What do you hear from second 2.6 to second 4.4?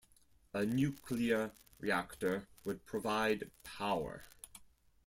would provide power.